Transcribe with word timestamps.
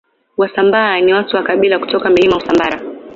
Wasambaa 0.37 1.01
ni 1.01 1.13
watu 1.13 1.35
wa 1.35 1.43
kabila 1.43 1.79
kutoka 1.79 2.09
Milima 2.09 2.31
ya 2.31 2.37
Usambara 2.43 2.79